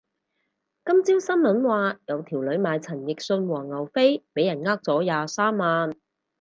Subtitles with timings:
[0.83, 5.93] 今朝新聞話有條女買陳奕迅黃牛飛俾人呃咗廿三萬